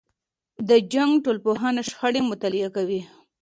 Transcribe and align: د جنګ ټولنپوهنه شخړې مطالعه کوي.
د 0.69 0.71
جنګ 0.93 1.11
ټولنپوهنه 1.23 1.81
شخړې 1.89 2.21
مطالعه 2.31 2.69
کوي. 2.75 3.01